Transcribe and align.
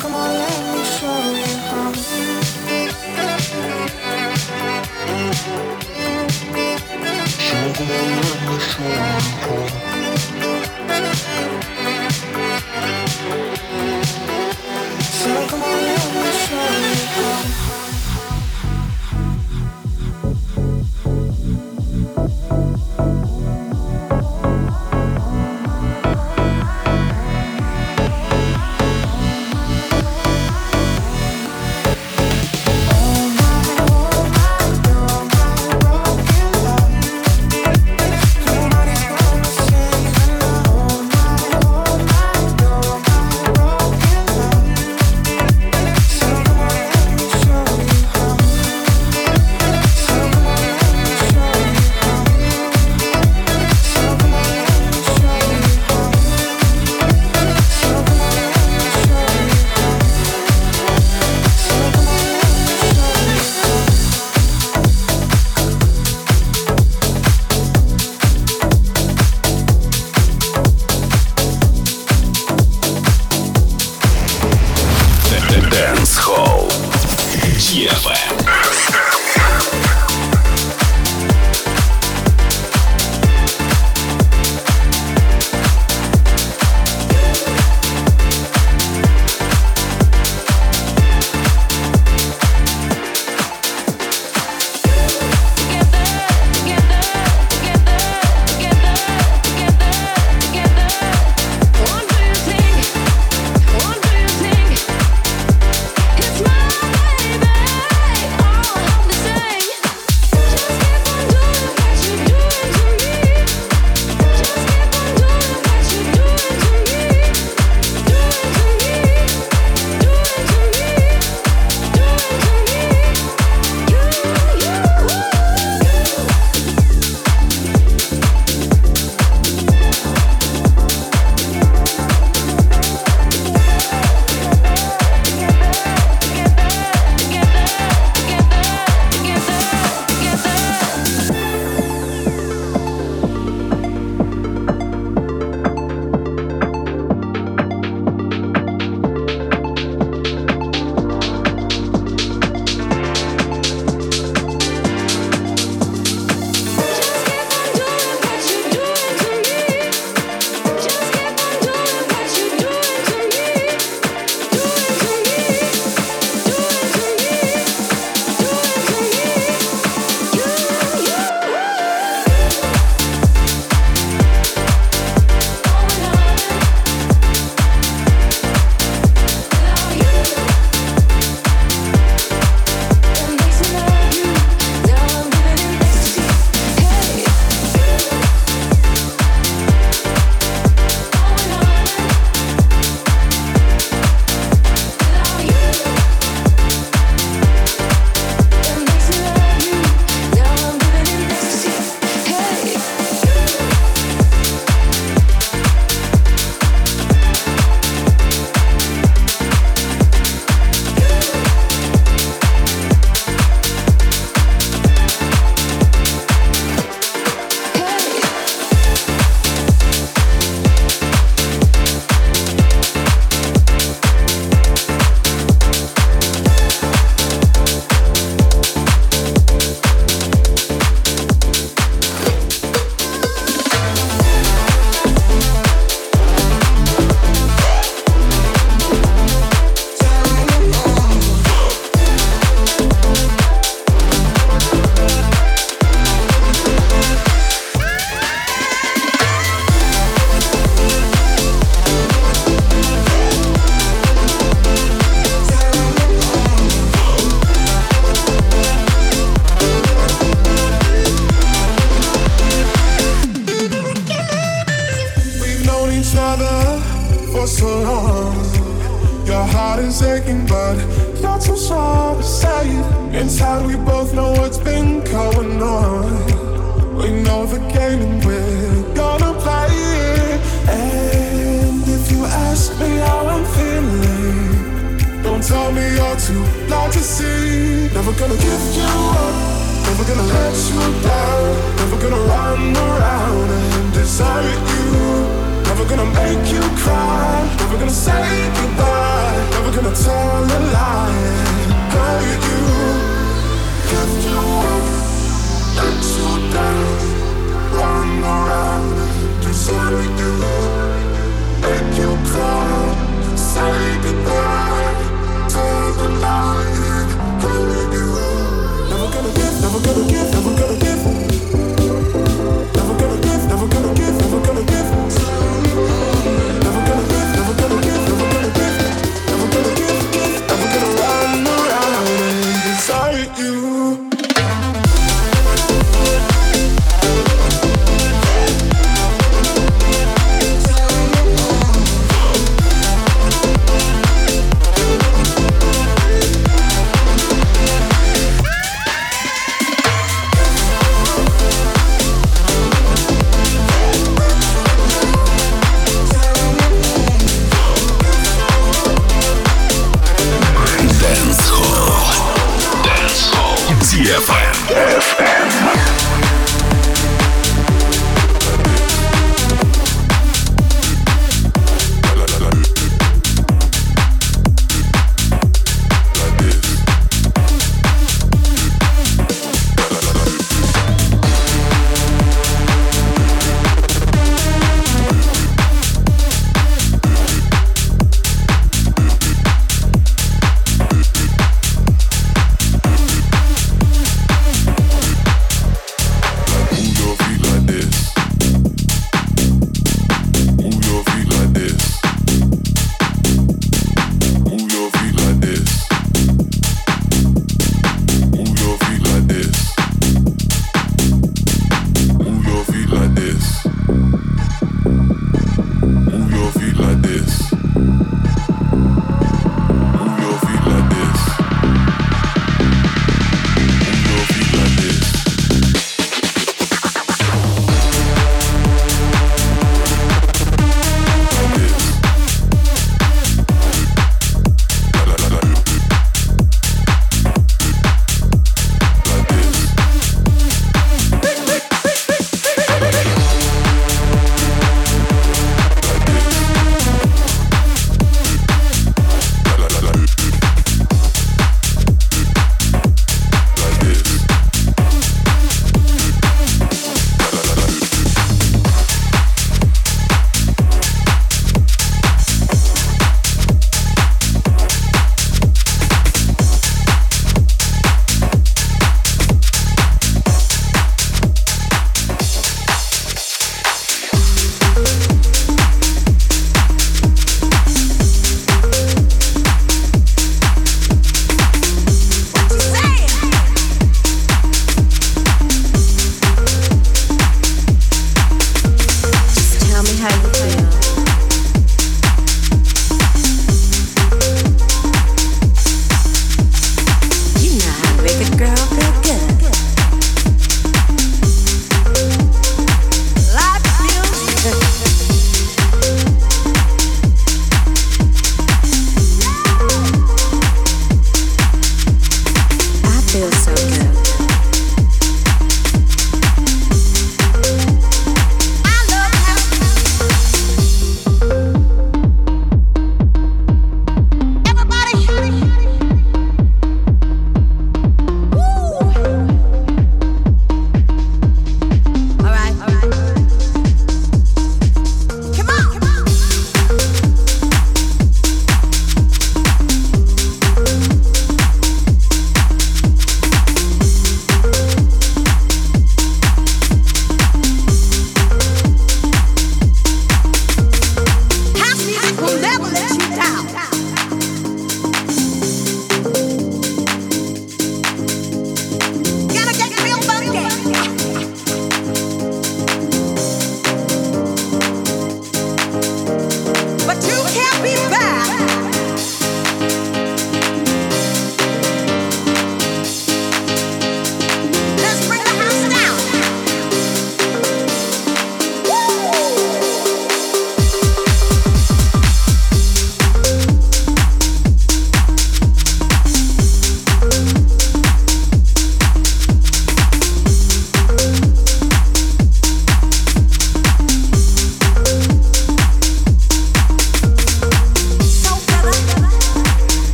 come 0.00 0.14
on, 0.14 0.30
let 0.32 0.74
me 0.74 0.82
show 0.84 1.30
you 9.34 9.39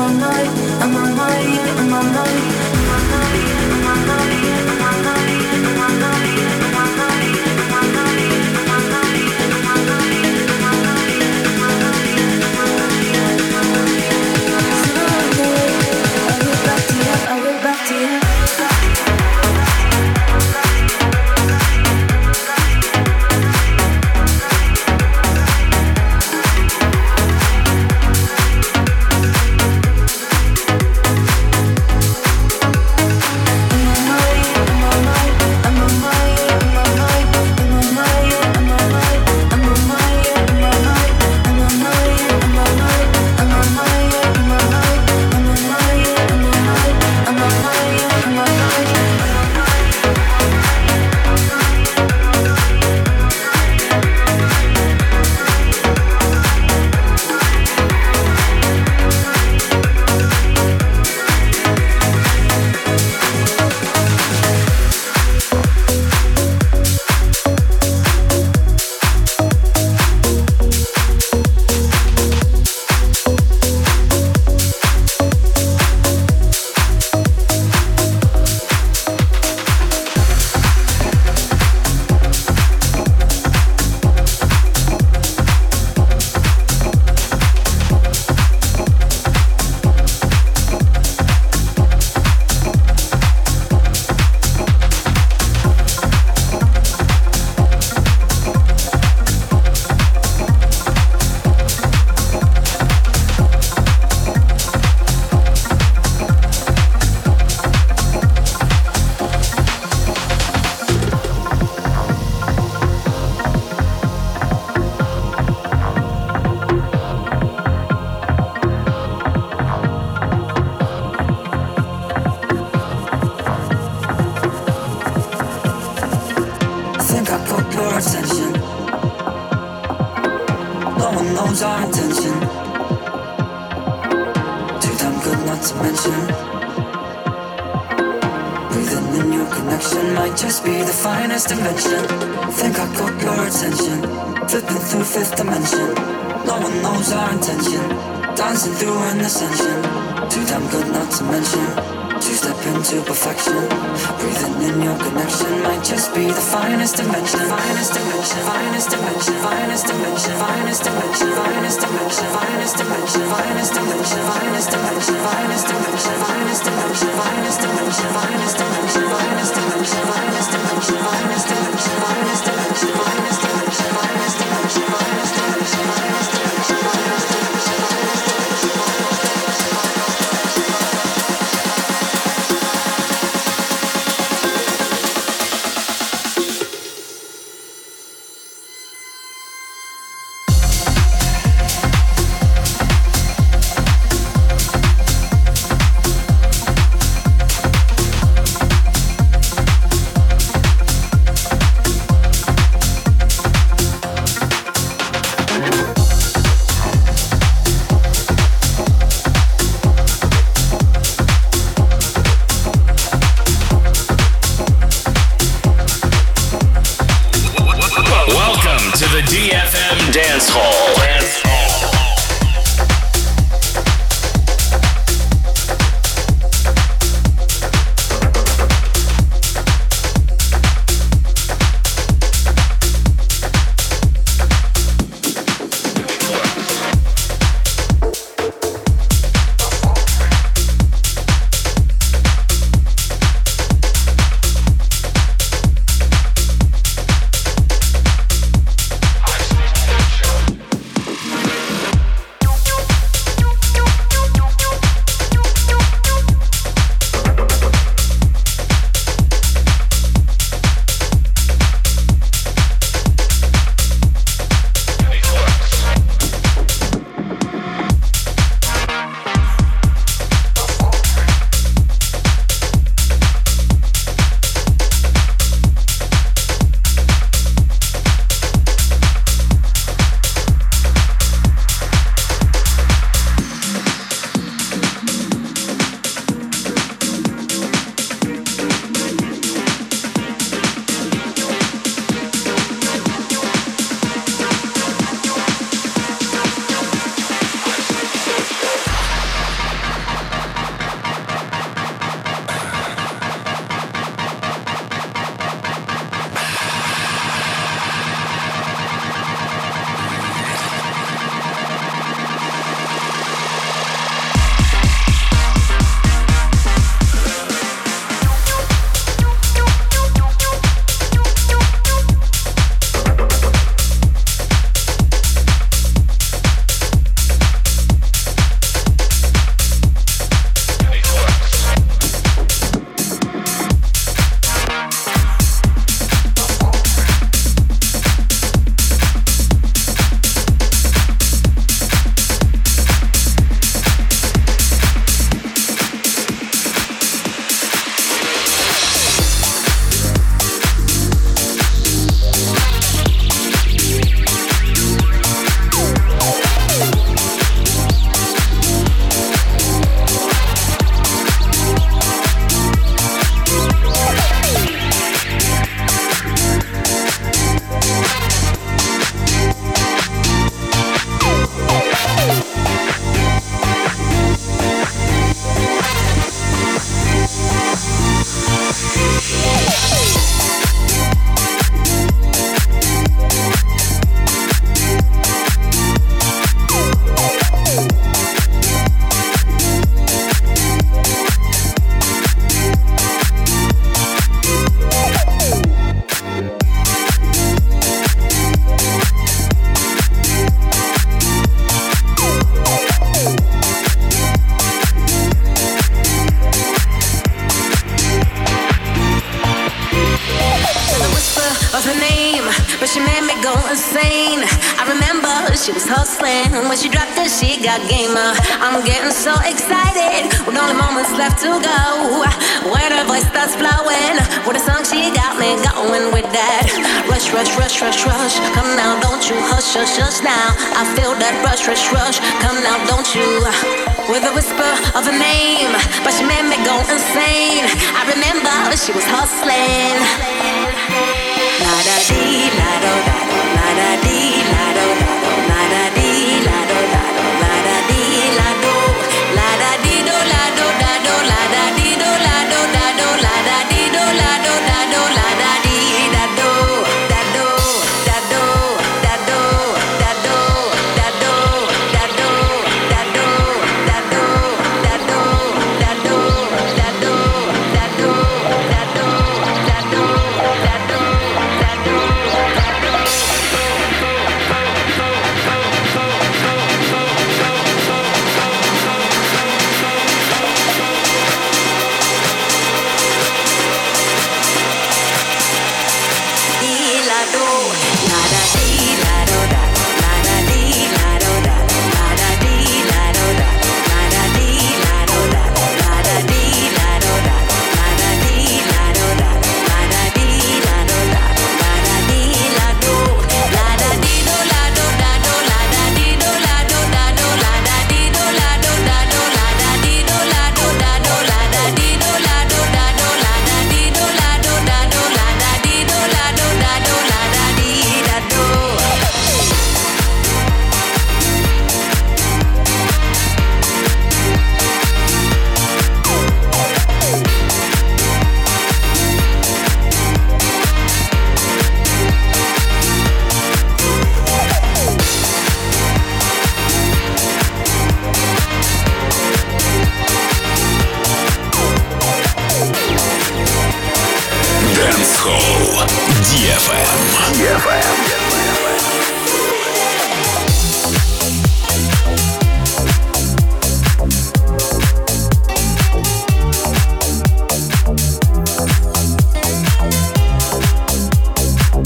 on 0.00 0.18
my, 0.18 0.42
I'm 0.80 0.96
on 0.96 1.14
my 1.14 1.79